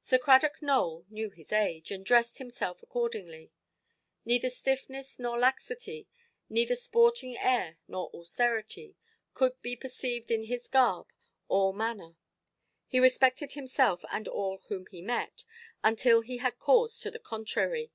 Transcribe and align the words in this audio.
Sir 0.00 0.18
Cradock 0.18 0.60
Nowell 0.62 1.06
knew 1.10 1.30
his 1.30 1.52
age, 1.52 1.92
and 1.92 2.04
dressed 2.04 2.38
himself 2.38 2.82
accordingly. 2.82 3.52
Neither 4.24 4.50
stiffness 4.50 5.16
nor 5.20 5.38
laxity, 5.38 6.08
neither 6.48 6.74
sporting 6.74 7.36
air 7.38 7.78
nor 7.86 8.10
austerity, 8.12 8.96
could 9.32 9.62
be 9.62 9.76
perceived 9.76 10.32
in 10.32 10.42
his 10.42 10.66
garb 10.66 11.06
or 11.46 11.72
manner. 11.72 12.16
He 12.88 12.98
respected 12.98 13.52
himself 13.52 14.04
and 14.10 14.26
all 14.26 14.58
whom 14.66 14.86
he 14.86 15.02
met, 15.02 15.44
until 15.84 16.20
he 16.22 16.38
had 16.38 16.58
cause 16.58 16.98
to 17.02 17.10
the 17.12 17.20
contrary. 17.20 17.92